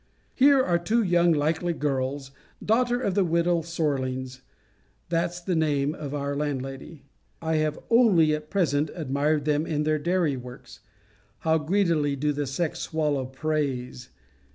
Here 0.33 0.59
are 0.63 0.79
two 0.79 1.03
young 1.03 1.31
likely 1.31 1.73
girls, 1.73 2.31
daughters 2.65 3.05
of 3.05 3.13
the 3.13 3.23
widow 3.23 3.61
Sorlings; 3.61 4.41
that's 5.09 5.39
the 5.39 5.55
name 5.55 5.93
of 5.93 6.15
our 6.15 6.35
landlady. 6.35 7.03
I 7.39 7.57
have 7.57 7.77
only, 7.91 8.33
at 8.33 8.49
present, 8.49 8.89
admired 8.95 9.45
them 9.45 9.67
in 9.67 9.83
their 9.83 9.99
dairy 9.99 10.37
works. 10.37 10.79
How 11.41 11.59
greedily 11.59 12.15
do 12.15 12.33
the 12.33 12.47
sex 12.47 12.79
swallow 12.79 13.27
praise! 13.27 14.09